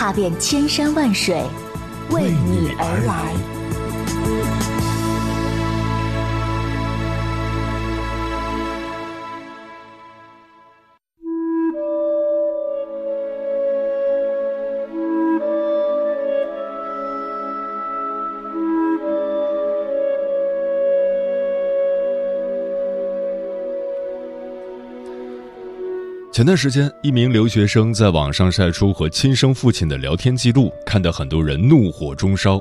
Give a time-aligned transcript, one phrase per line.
[0.00, 1.44] 踏遍千山万水，
[2.08, 3.59] 为你而来。
[26.32, 32.60] 前段时间，一名留学生在网上晒出和亲生父亲的聊天记录，看得很多人怒火中烧。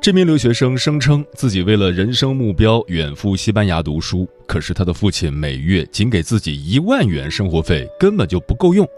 [0.00, 8.88] 这名留学生声称自己为了人生目标远赴西班牙读书，可是他的父亲每月仅给自己一万元生活费，根本就不够用。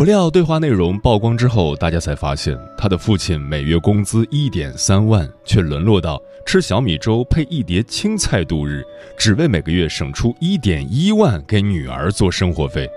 [0.00, 8.82] 不料对话内容曝光之后，大家才发现他的父亲每月工资一点三万，却沦落到吃小米粥配一碟青菜度日，
[9.18, 12.88] 只为每个月省出一点一万给女儿做生活费。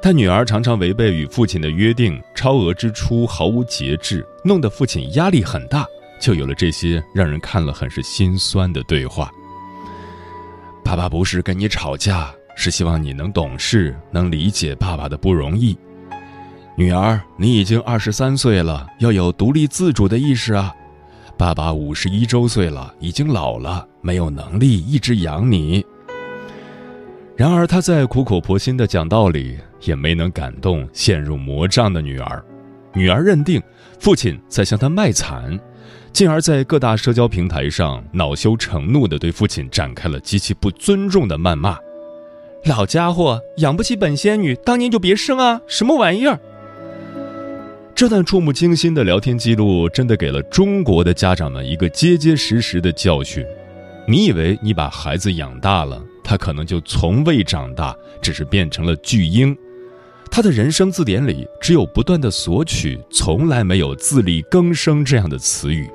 [0.00, 5.84] 但女儿常常违背与父亲的约定，超额支出毫无节制，弄得父亲压力很大，
[6.20, 9.28] 就有了这些让人看了很是心酸的对话。
[10.84, 15.76] 爸爸不是跟你吵架，是希望你能懂事，能理解爸爸的不容易。
[16.76, 20.74] 女儿，你已经二十三岁了，要有独立自主的意识啊！
[21.38, 25.86] 爸爸五十一周岁了，已经老了，没有能力一直养你。
[27.36, 32.44] 然而，他在苦口婆心的讲道理，也没能感动陷入魔障的女儿。
[32.92, 33.62] 女儿认定
[34.00, 35.56] 父亲在向她卖惨，
[36.12, 41.78] 进而，在各大社交平台上恼羞成怒地对父亲展开了极其不尊重的谩骂
[42.66, 45.60] ：“老家伙，养不起本仙女，当年就别生啊！
[45.68, 46.36] 什么玩意儿！”
[47.94, 53.46] 这段触目惊心的聊天记录，真的给了中国的家长们一个结结实实的教训。
[54.08, 59.56] 你以为你把孩子养大了，他可能就从未长大，只是变成了巨婴。
[60.28, 65.88] 他的人生字典里只有不断的索取，从来没有自力更生这样的词语。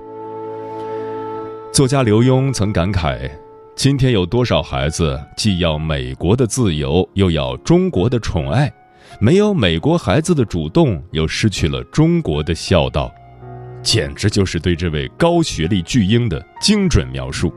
[1.73, 3.29] 作家刘墉曾感慨：
[3.75, 8.73] 今天有多少孩子既要美国的自由，又要中国的宠爱？
[9.19, 13.11] 没有美国孩子的主动，又失去了中国的孝道，
[13.81, 17.51] 简直就是对这位高学历巨婴的精准描述。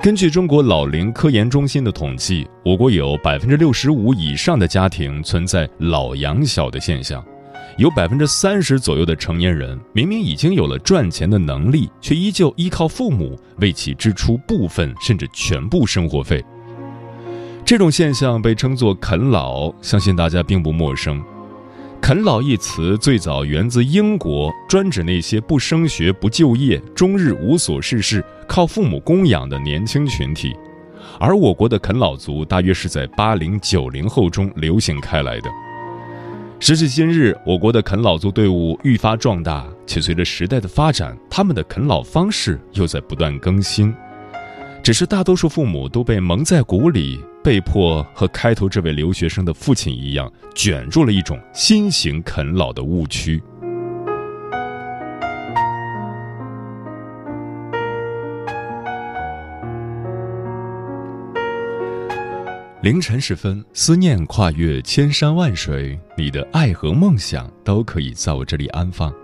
[0.00, 7.24] 根据中国老龄科研中心的统计，我国有百分之六十五以上的家庭存在老养小的现象，
[7.76, 16.44] 有百分之三十左右的成年人明明已经有了赚钱的能力，却依旧依靠父母为其支出部分甚至全部生活费。
[17.66, 21.20] 这种现象被称作“啃老”，相信大家并不陌生。
[22.00, 30.56] “啃老”一词最早源自英国，专指那些不升学、不就业、终日无所事事、靠父母供养的年轻群体。
[31.18, 35.50] 而我国的啃老族大约是在八零九零后中流行开来的。
[36.60, 43.92] 时至今日，我国的啃老族队伍愈发壮大，且随着时代的发展，他们的啃老方式又在不断更新。
[44.84, 47.20] 只是大多数父母都被蒙在鼓里。
[47.46, 53.40] 被迫和开头这位留学生的父亲一样，卷入了一种新型啃老的误区。
[62.82, 69.14] 凌晨时分，思念跨越千山万水，你的爱和梦想都可以在我这里安放。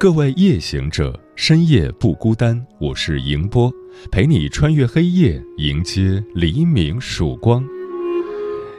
[0.00, 3.70] 各位夜行者，深夜不孤单，我是迎波。
[4.10, 7.62] 陪你穿越黑夜，迎接黎明曙光。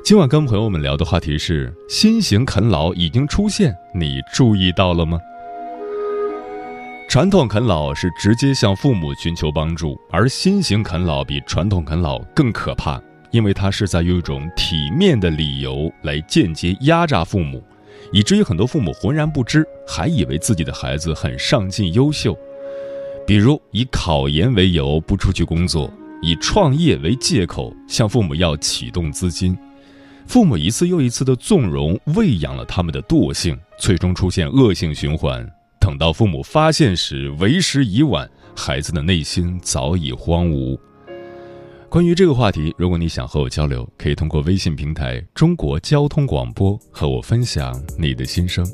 [0.03, 5.19] 今晚跟朋友们聊的话题是：新型啃老已经出现，你注意到了吗？
[7.07, 17.63] 传统啃老是直接向父母寻求帮助，而新型啃老比传统啃老更可怕，因为它是在用一种体面的理由来间接压榨父母，
[18.11, 22.37] 以至于很多父母浑然不知，还以为自己的孩子很上进优秀。
[23.25, 25.91] 比如以考研为由不出去工作，
[26.21, 29.57] 以创业为借口向父母要启动资金，
[30.25, 35.47] 父母一次又一次的纵容喂养了他们的惰性，最终出现恶性循环。
[35.79, 40.77] 等到父母发现时，为时已晚，孩子的内心早已荒芜。
[41.91, 48.65] 关于这个话题如果你想和我交流可以通过微信平台中国交通广播和我分享你的心声。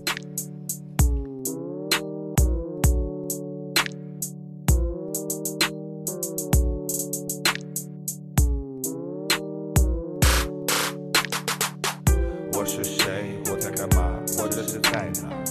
[12.54, 13.36] 我是谁？
[13.50, 14.14] 我在干嘛？
[14.38, 15.44] 我这是在哪？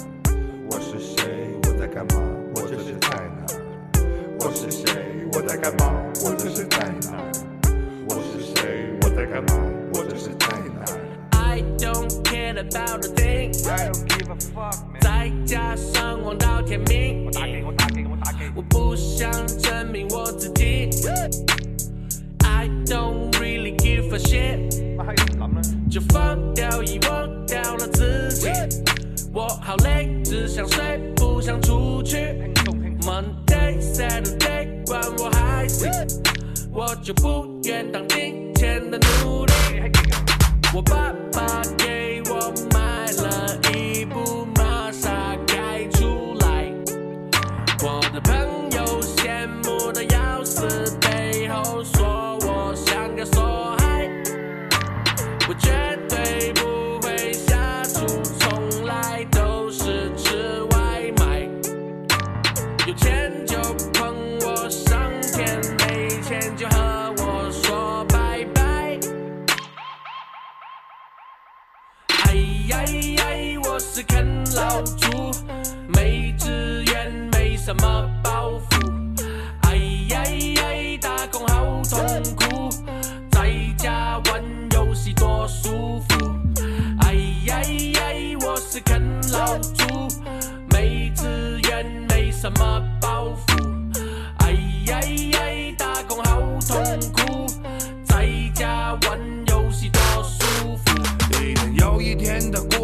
[0.70, 1.50] 我是谁？
[1.64, 2.22] 我在干嘛？
[2.54, 3.44] 我这是在哪？
[4.38, 5.26] 我是谁？
[5.32, 5.92] 我在干嘛？
[6.24, 6.78] 我这是在
[7.10, 7.26] 哪？
[9.26, 9.34] 我是谁？
[9.34, 9.48] 我在干嘛？
[9.94, 10.84] 我这是在哪
[11.32, 13.50] ？I don't care about a thing。
[13.68, 14.76] I don't give a fuck。
[15.00, 17.26] 在家上网到天明。
[17.26, 18.50] 我打给我打给我打给。
[18.54, 20.90] 我不想证明我自己。
[22.44, 24.70] I don't really give a shit。
[25.90, 28.48] 就放掉遗忘掉了自己。
[29.32, 32.52] 我好累，只想睡，不想出去。
[33.02, 35.88] Monday, Saturday，管我还是，
[36.72, 39.52] 我就不愿当金钱的奴隶。
[40.74, 44.45] 我爸爸给我买了一部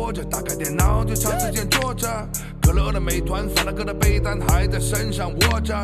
[0.03, 2.09] 天的过着，打开电脑就长时间坐着。
[2.61, 5.75] 可乐的美团，发了个的被单还在身上握着。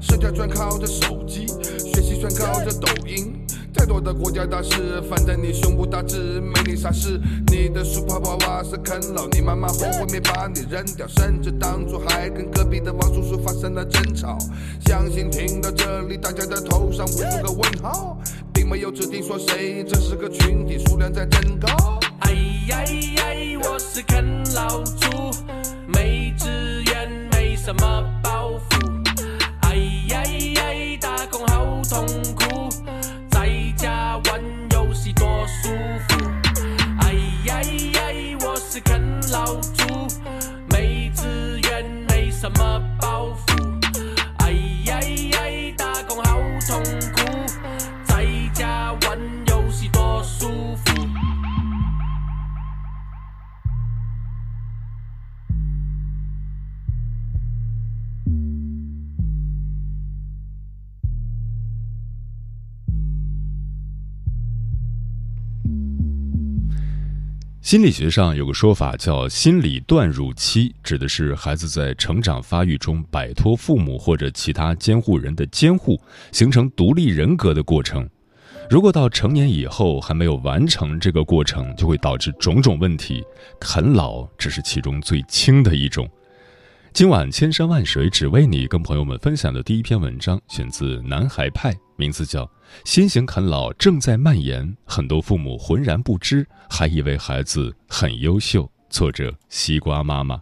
[0.00, 1.46] 社交全靠着手机，
[1.78, 3.34] 学习全靠着抖音。
[3.72, 7.20] 太多的国家大事，放在你胸部大志，没你啥事。
[7.48, 14.36] 你的书泡泡娃是啃老，你妈妈后悔没把你扔掉，甚至当初还跟隔壁的王叔叔发生了争吵。
[14.84, 18.18] 相信听到这里，大家的头上无数个问号，
[18.52, 21.97] 并没有指定说谁，这是个群体，数量在增高。
[22.70, 25.30] 哎呀呀，我是啃老族，
[25.86, 29.02] 没资源，没什么包袱。
[29.62, 29.76] 哎
[30.08, 32.68] 呀呀，打工好痛苦，
[33.30, 34.42] 在家玩
[34.72, 35.70] 游戏多舒
[36.06, 36.07] 服。
[67.68, 76.00] 心理学上有个说法叫“心理断乳期”，指的是孩子在成长发育中摆脱父母或者其他监护人的监护，
[76.32, 78.08] 形成独立人格的过程。
[78.70, 83.22] 如果到成年以后还没有完成这个过程，就会导致种种问题。
[83.60, 86.08] 啃老只是其中最轻的一种。
[86.94, 92.44] 今晚千山万水只为你，跟朋友们分享的第一篇文章选自男孩派，名字叫
[92.84, 98.70] 《新型啃老正在蔓延》，很多父母浑然不知，还以为孩子很优秀。
[98.88, 100.40] 作者：西瓜妈妈。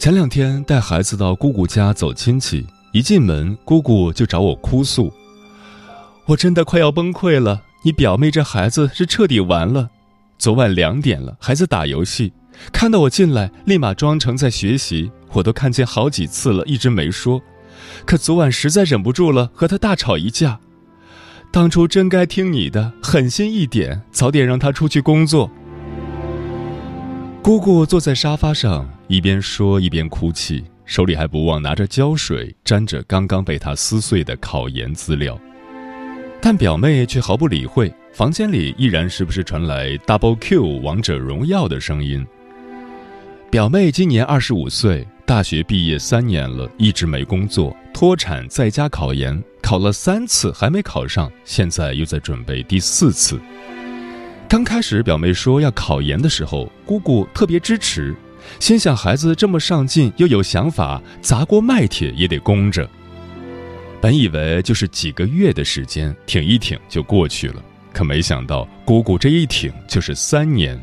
[0.00, 5.10] 前两天带孩子到姑姑家走亲戚，一进门，姑姑就找我哭诉
[6.28, 9.88] ：“我真的快要崩溃了，你表妹这孩子是彻底完了。
[10.38, 12.34] 昨晚两点了，还在打游戏，
[12.70, 17.40] 看到我进来，立马装成在学习，我都看见好几次了，一直没说。
[18.04, 20.60] 可昨晚实在忍不住了，和他大吵一架。
[21.50, 25.50] 当初真该听你的，狠心一点，早点让他出去工作。”
[27.42, 35.38] 姑姑坐在沙发上，一边说一边哭泣，手里还不忘拿着胶水沾着刚刚被他撕碎的考研资料。
[36.40, 42.26] 但表妹却毫不理会，房间里依然时不时传来 Double Q 王者荣耀的声音。
[43.48, 53.38] 表妹今年二十五岁，大学毕业三年了，一直没工作，脱产在家考研，考了三次还没考上，现在又在准备第四次。
[54.48, 58.14] 刚开始表妹说要考研的时候，姑姑特别支持，
[58.58, 62.88] 心想孩子这么上进又有想法，砸锅卖铁也得供着。
[64.00, 70.80] 本以为就是几个月的时间，挺一挺就过去了，可没想到姑姑这一挺就是三年。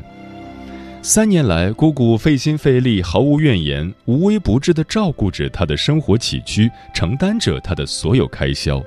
[1.02, 8.82] 三年来，姑姑费心费力，毫无怨言，无微不至地照顾着他的生活起居，承担着他的所有开销。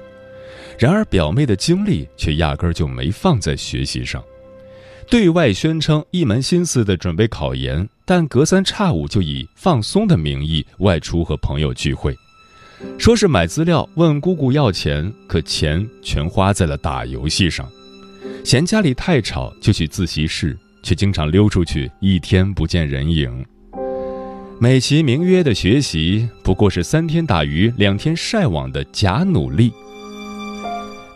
[0.77, 4.23] 然而，表妹的精力却压根儿就没放在学习上，
[5.13, 12.17] 对外宣称一门心思的准备考研，但隔三差五就以放松的名义外出和朋友聚会，
[12.97, 17.69] 说是买资料，问姑姑要钱，可钱全花在了打游戏上。
[18.43, 20.57] 嫌家里太吵，就去自习室。
[20.81, 23.45] 却经常溜出去，一天不见人影。
[24.59, 29.71] 美其名曰的学习，不过是三天打鱼两天晒网的假努力。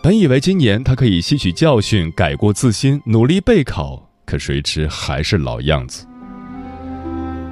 [0.07, 6.07] 本以为今年他可以吸取教训，改过自新，努力备考，可谁知还是老样子。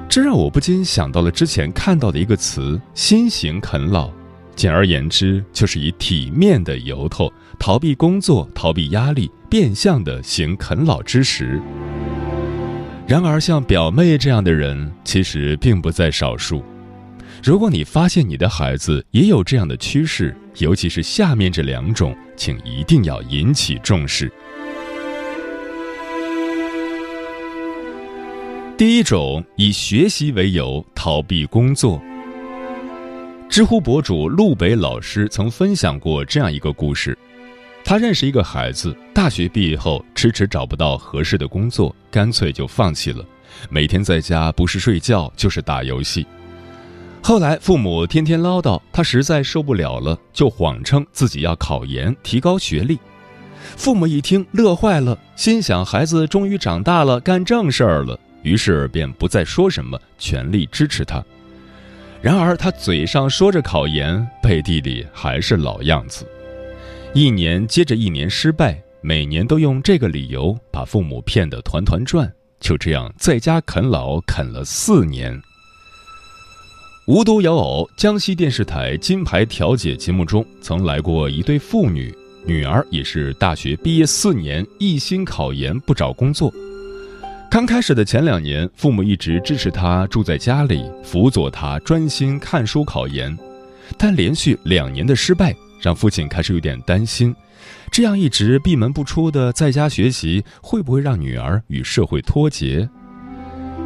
[0.08, 4.10] 这让我不禁想到了之前看到的一个词“新型啃老”，
[4.56, 11.60] 简而言之，就是以体面的由头逃避工作、逃避压力，变相的行啃老之实。
[13.06, 16.64] 然而，像表妹这样的人其实并不在少数。
[17.46, 24.28] 如果你发现你的孩子也有这样的趋势，尤其是下面这两种，请一定要引起重视。
[28.76, 32.02] 第一种，以学习为由逃避工作。
[33.48, 37.16] 知乎博主陆北老师曾分享过这样一个故事。
[37.84, 43.24] 他认识一个孩子，大学毕业后迟迟找不到合适的工作，干脆就放弃了。
[43.70, 46.26] 每天在家不是睡觉就是打游戏。
[47.26, 53.00] 后来父母天天唠叨，他实在受不了了，就谎称自己要考研提高学历。
[53.76, 61.20] 父母一听乐坏了，心想孩子终于长大了，干正事儿了，于是便不再说什么，全力支持他。
[62.22, 66.24] 然而他嘴上说着考研，背地里还是老样子。
[67.12, 75.42] 一年接着一年失败，每年都用这个理由把父母骗得团团转，就这样在家啃老啃了四年。
[77.06, 82.12] 无独有偶，江西电视台金牌调解节目中曾来过一对父女，
[82.44, 86.52] 女儿也是大学毕业四年，一心考研不找工作。
[87.48, 93.38] 刚开始的前两年，父母一直支持她住在家里，辅佐她专心看书考研，
[93.96, 95.54] 但连续两年的失败。
[95.80, 97.32] 让父亲开始有点担心，
[97.92, 102.88] 这样一直闭门不出的在家学习，会不会让女儿与社会脱节？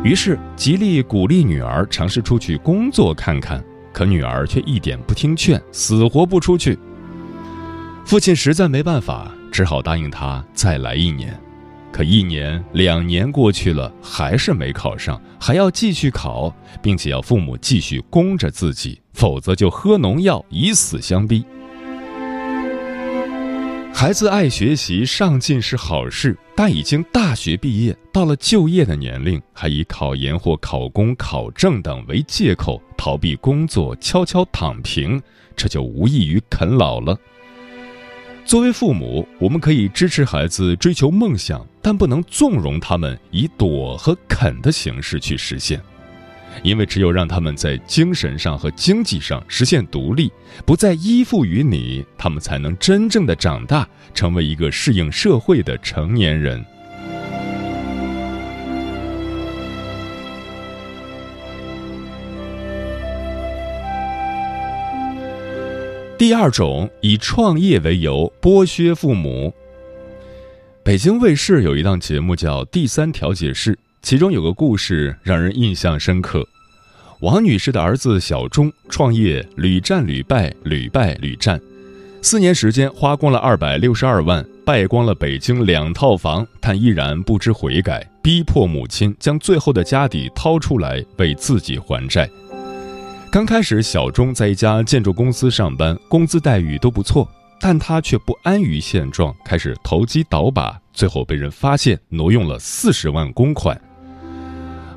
[0.02, 6.78] 于是极力鼓励女儿尝试出去工作看看，可女儿却一点不听劝，死活不出去。
[8.06, 11.38] 父亲实在没办法，只好答应她再来一年。
[11.92, 21.44] 可一年、两年过去了，还是没考上，还要继续考，并且要父母继续供着自己，否则就喝农药，以死相逼。
[24.00, 35.20] 孩子爱学习、上进是好事，但已经大学毕业，到了就业的年龄，还以考研或考公、考证等为借口逃避工作、悄悄躺平，
[35.54, 37.14] 这就无异于啃老了。
[38.46, 45.78] 作为父母，我们可以支持孩子追求梦想，但不能纵容他们以躲和啃的形式去实现。
[46.62, 50.30] 因为只有让他们在精神上和经济上实现独立，
[50.66, 56.64] 不再依附于你，他们才能真正的长大，成为一个适应社会的成年人。
[66.18, 69.54] 第二种，以创业为由剥削父母。
[70.82, 73.74] 北京卫视有一档节目叫《第三调解室》。
[74.02, 76.46] 其中有个故事让人印象深刻。
[77.20, 81.60] 王女士的儿子小钟创业屡战屡败，屡败屡战，
[82.22, 92.28] 四年时间花光了二百六十二万，败光了北京两套房，但依然不知悔改，逼迫母亲将最后的家底掏出来为自己还债。
[93.30, 97.28] 刚开始，小钟在一家建筑公司上班，工资待遇都不错，
[97.60, 103.78] 但他却不安于现状，开始投机倒把，最后被人发现挪用了四十万公款。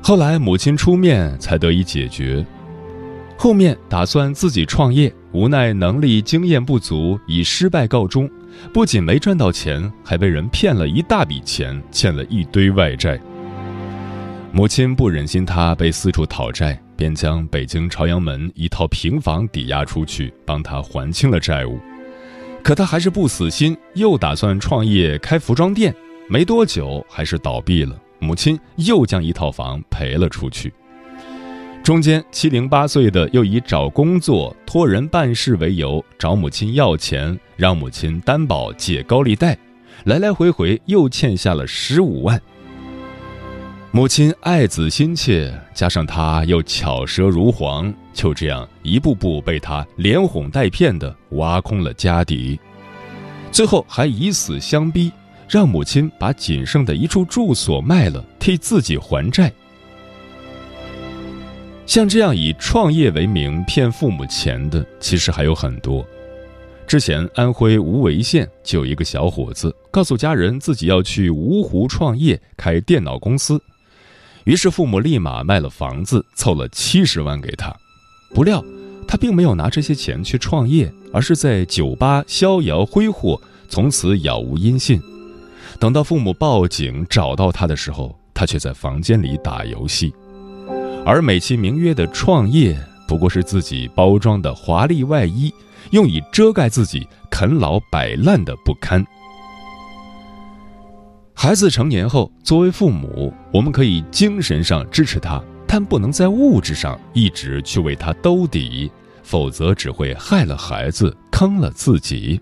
[0.06, 2.44] 后来母亲出面才得以解决，
[3.38, 8.28] 后面打算自己创业，无奈能力经验不足，以失败告终。
[8.70, 13.18] 不仅没赚到钱，还被人骗了一大笔钱，欠了一堆外债。
[14.52, 21.78] 母亲不忍心他被四处讨债，便将北京朝阳门一套平房抵押出去，帮他还清了债务。
[22.62, 25.94] 可他还是不死心，又打算创业开服装店，
[26.28, 27.98] 没多久还是倒闭了。
[28.24, 30.72] 母亲又将一套房赔了出去。
[31.82, 39.58] 中间七零八碎的又以找工作、托人办事为由找母亲要钱，让母亲担保借高利贷，
[40.04, 42.40] 来来回回又欠下了十五万。
[43.90, 52.58] 母亲爱子心切，加上他又巧舌如簧，就这样一步步被他连哄带骗的挖空了家底，
[53.52, 55.12] 最后还以死相逼，
[55.48, 59.52] 让母亲把仅剩的一处住所卖了，替自己还债。
[61.86, 66.04] 像这样以创业为名骗父母钱的，其实还有很多。
[66.86, 73.60] 之前安徽无为县就有一个小伙子，告诉家人自己要去芜湖创业开电脑公司。
[74.44, 77.74] 于是父母立马卖了房子，凑了七十万给他。
[78.34, 78.62] 不料
[79.06, 85.00] 他并没有拿这些钱去创业，而是在酒吧逍遥挥霍，从此杳无音信。
[85.78, 90.12] 等到父母报警找到他的时候，他却在房间里打游戏。
[91.04, 92.76] 而美其名曰的创业，
[93.06, 95.52] 不过是自己包装的华丽外衣，
[95.90, 99.04] 用以遮盖自己啃老摆烂的不堪。
[101.34, 108.90] 孩子成年后，作为父母，我们可以精神上支持他，但不能在物质上一直去为他兜底，
[109.22, 112.40] 否则只会害了孩子，坑了自己。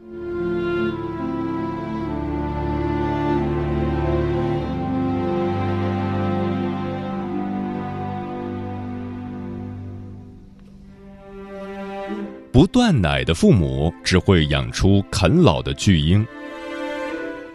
[12.62, 16.24] 不断奶的父母，只会养出啃老的巨婴。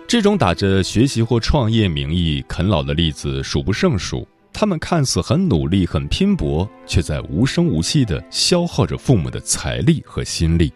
[0.05, 4.27] 这种打着学习或创业名义啃老的例子数不胜数。
[4.51, 10.73] 他们看似很努力、很拼搏，却在无声无息地消耗着父母的财力和心力。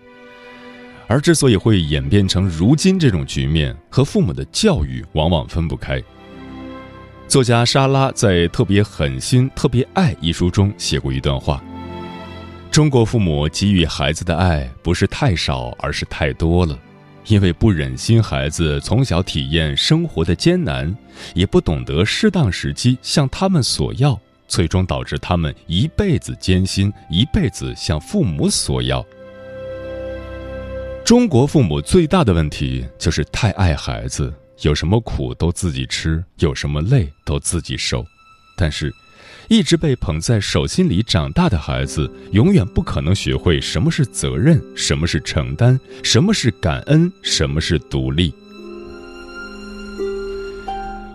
[1.07, 6.01] 而之所以会演变成如今这种局面，和父母的教育往往分不开。
[7.27, 11.61] 作家莎拉在《特别狠心、特别爱》一书中写过一段话：
[12.71, 16.79] 中国父母给予孩子的爱不是太少，而是太多了。
[17.27, 20.95] 因为不忍心孩子从小体验生活的艰难，
[21.35, 29.05] 也不懂得适当时机向他们索要，最终导致他们一辈子艰辛，一辈子向父母索要。
[31.03, 38.05] 中国父母最大的问题就是太爱孩子，有什么苦都自己吃，有什么累都自己受，
[38.55, 38.93] 但是。
[39.47, 48.33] 一直被捧在手心里长大的孩子，永远不可能学会什么是责任，什么是承担，什么是感恩，什么是独立。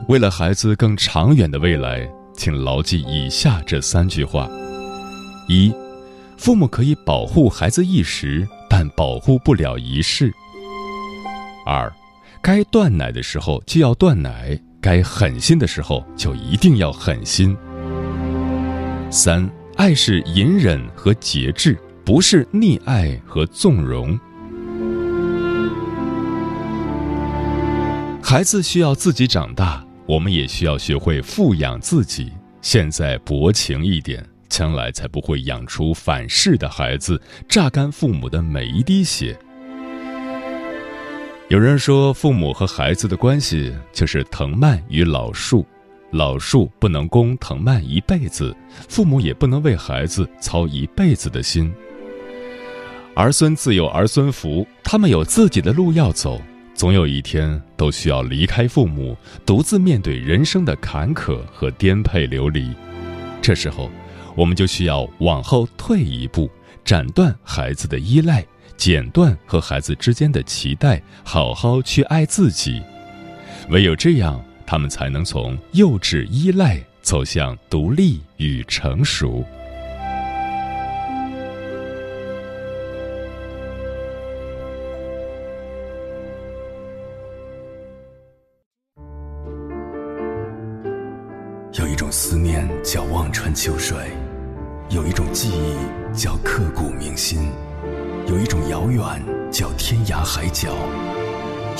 [0.08, 4.48] 为了孩子更长远的未来，请牢记以下这三句话：
[5.48, 5.72] 一，
[6.36, 10.28] 父母可以保护孩子一时，但保护不了一世；
[11.64, 11.92] 二，
[12.42, 17.56] 该断奶的时候就要断奶，该狠心的时候就一定要狠心。
[19.10, 24.18] 三爱是隐忍和节制，不是溺爱和纵容。
[28.22, 32.32] 孩子需要自己长大，我们也需要学会富养自己。
[32.60, 39.38] 现在薄情一点，将来才不会养出反噬的孩子，榨干父母的每一滴血。
[41.48, 45.64] 有人说，父母和孩子的关系就是藤蔓与老树。
[46.12, 48.56] 老树不能供藤蔓一辈子，
[48.88, 51.72] 父母也不能为孩子操一辈子的心。
[53.14, 56.40] 儿孙自有儿孙福，他们有自己的路要走，
[56.74, 62.70] 总有一天都需要离开父母，独自面对人生的坎坷和颠沛流离。
[63.42, 63.90] 这时候，
[64.34, 66.50] 我们就需要往后退一步，
[66.84, 68.44] 斩断孩子的依赖，
[68.76, 72.80] 剪断和孩子之间的期待，好好去爱自己。
[73.70, 74.44] 唯有这样。
[74.66, 79.44] 他们才能从幼稚依赖走向独立与成熟。
[91.78, 93.96] 有一种思念叫望穿秋水，
[94.88, 97.50] 有一种记忆叫刻骨铭心，
[98.26, 99.02] 有一种遥远
[99.52, 100.70] 叫天涯海角，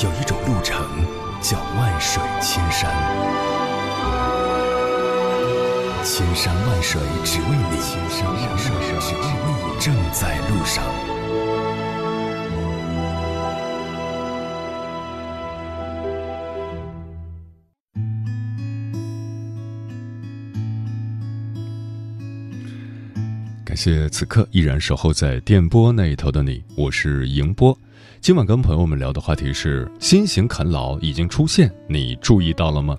[0.03, 1.26] 有一种路程。
[1.41, 2.91] 叫万水千山，
[6.03, 10.83] 千山万水只为你，千山万水只为你，正在路上。
[23.63, 27.77] 感谢此刻依然守候在电波那一头的你，我是迎波。
[28.19, 32.97] 今晚跟朋友们聊的话题是新型啃老已经出现，你注意到了吗？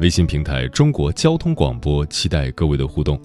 [0.00, 3.20] 微信平台中国交通广播，期待各位的互动。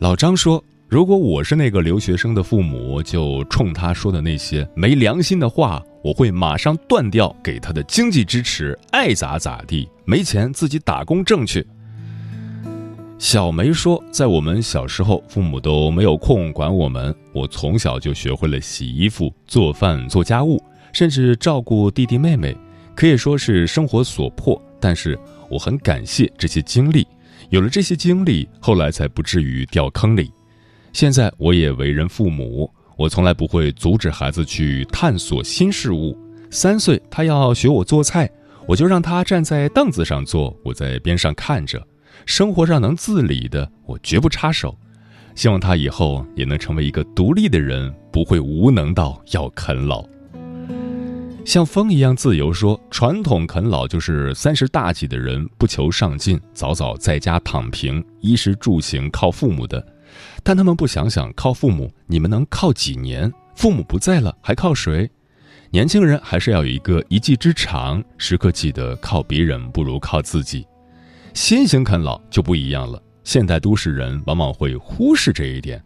[0.00, 11.66] 老张说：“如果我是那个留学生的父母，就冲他说的那些没良心的话，我会马上断掉给他的经济支持，爱咋咋地，没钱自己打工挣去。”
[13.18, 22.56] 小梅说，在我们小时候，父母都没有空管我们，我从小就学会了洗衣服、做饭、做家务，甚至照顾弟弟妹妹，
[22.94, 24.60] 可以说是生活所迫。
[24.78, 25.18] 但是
[25.50, 27.04] 我很感谢这些经历，
[27.50, 30.30] 有了这些经历，后来才不至于掉坑里。
[30.92, 36.16] 现在我也为人父母，我从来不会阻止孩子去探索新事物。
[36.50, 38.30] 三岁，他要学我做菜，
[38.64, 41.84] 我就让他站在凳子上做，我在边上看着。
[42.26, 44.76] 生活上能自理的，我绝不插手。
[45.34, 50.04] 希望他以后也能成为一个独立的人，不会无能到要啃老。
[51.44, 59.82] 像风一样自由说，传统啃老就是三十大几的人不求上进，早早在家躺平，衣食住行靠父母的。
[60.42, 63.32] 但他们不想想，靠父母你们能靠几年？
[63.54, 65.08] 父母不在了，还靠谁？
[65.70, 70.66] 年轻人还是要有一个一技之长，时刻记得靠别人不如靠自己。
[71.40, 75.80] 新型啃老就不一样了，现代都市人往往会忽视这一点。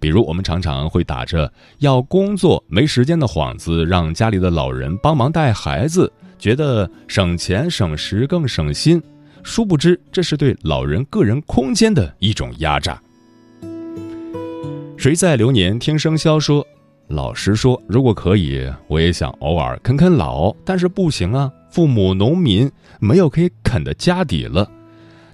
[0.00, 9.00] 比如，我们常常会打着要工作没时间的幌子，让家里的老人帮忙带孩子，觉得省钱省时更省心。
[9.44, 13.00] 殊不知，这是对老人个人空间的一种压榨。
[14.96, 16.66] 谁在流年听生肖说？
[17.06, 21.48] 老实说，如果可以，我也想偶尔啃啃老，但是不行啊。
[21.70, 24.68] 父母农民，没有可以啃的家底了。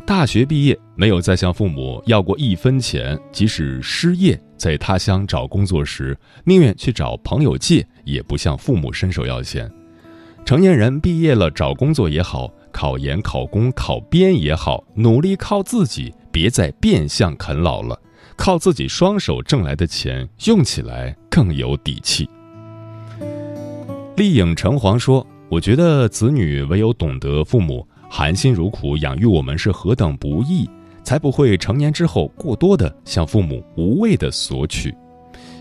[0.06, 9.68] 大学毕业，没有再向父母要过一分钱，即使失业，在他乡找工作时，宁愿去找朋友借，也不向父母伸手要钱。
[10.44, 18.00] 成年人毕业了，找工作也好，考研、考公、考编也好，努力靠自己，别再变相啃老了。
[18.36, 22.28] 靠自己双手挣来的钱，用起来更有底气。
[24.16, 27.86] 丽影橙黄说：“我觉得子女唯有懂得父母
[28.18, 30.66] 含辛茹苦养育我们是何等不易，
[31.04, 34.94] 才不会成年之后过多的向父母无谓的索取。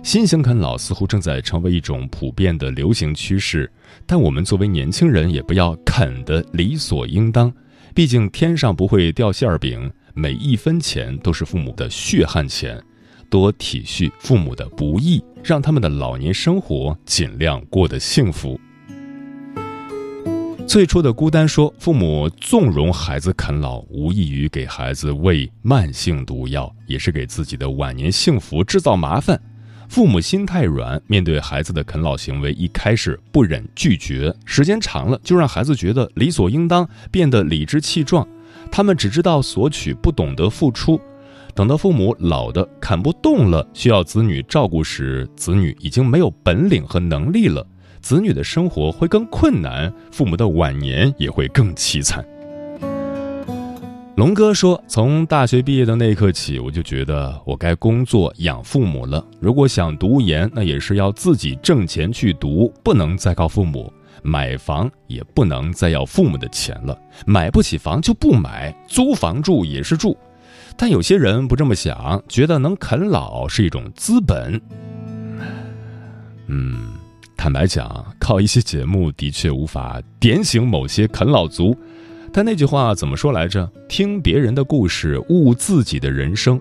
[0.02, 3.70] 新型啃老似乎正在成为一种普遍的流行趋势，
[4.06, 7.52] 但我们作为年轻人，也不要啃得理所应当。
[7.94, 12.82] 毕竟天上不会掉馅儿饼。”每一分钱都是父母的血汗钱，
[13.30, 18.58] 多体恤父母的不易，让他们的老年生活尽量过得幸福。
[20.68, 29.40] 最初的孤单说，父母纵容孩子啃老，无异于给孩子喂慢性毒药，也是给自己的晚年幸福制造麻烦。
[29.88, 38.28] 父母心太软，面对孩子的啃老行为，一开始不忍拒绝，时间长了就让孩子觉得理所应当，变得理直气壮。
[38.72, 41.00] 他们只知道索取，不懂得付出。
[41.54, 47.66] 等到父母老的啃不动了，需要子女照顾时，子女已经没有本领和能力了，
[48.06, 52.24] 子女的生活会更困难，父母的晚年也会更凄惨。
[54.16, 59.26] 龙哥说：“从大学毕业的那一刻起，我就觉得我该工作养父母了。
[59.40, 63.92] 如果想读研，那也是要自己挣钱去读，不能再靠父母。”
[64.22, 70.16] 买房也不能再要父母的钱了，买不起房就不买，租房住也是住。
[70.78, 74.62] 但有些人不这么想，觉得能啃老是一种资本。
[77.46, 81.78] 坦白讲，靠一些节目的确无法点醒某些啃老族。
[82.34, 83.72] 但那句话怎么说来着？
[83.88, 86.60] 听别人的故事，悟自己的人生。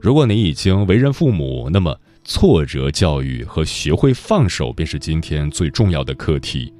[0.00, 6.72] 如果你已经为人父母，那么挫折教育和学会放手便是今天最重要的课题。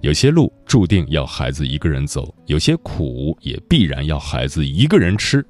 [0.00, 5.44] 有些路注定要孩子一个人走，有些苦也必然要孩子一个人吃。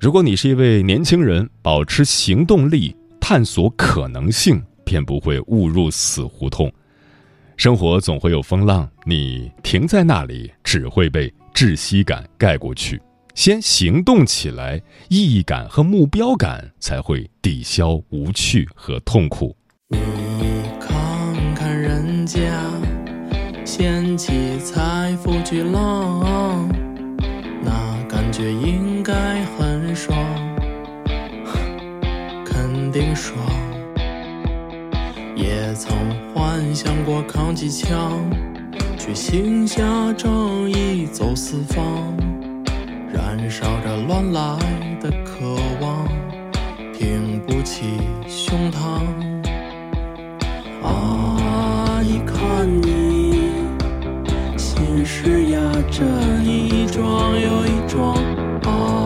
[0.00, 6.72] 如果你是一位年轻人，保持行动力，探索可能性，便不会误入死胡同。
[7.58, 12.98] 生活总会有风浪，你停在那里，只会被窒息感盖过去。
[13.34, 19.54] 先行动起来，意义感和目标感才会抵消无趣和痛苦。
[19.88, 19.98] 你
[20.80, 22.40] 看看人家。
[23.66, 26.66] 掀起财富巨浪，
[27.62, 30.16] 那感觉应该很爽，
[32.46, 33.36] 肯定爽。
[35.78, 35.94] 曾
[36.34, 38.12] 幻想过扛起枪，
[38.98, 39.80] 去行侠
[40.14, 41.84] 仗义走四方，
[43.12, 44.58] 燃烧着乱来
[45.00, 46.08] 的渴望，
[46.92, 47.84] 挺不起
[48.26, 49.06] 胸膛。
[50.82, 53.52] 啊，一看你。
[54.56, 55.60] 心事压
[55.92, 56.04] 着
[56.42, 58.16] 一桩又一桩。
[58.64, 58.97] 啊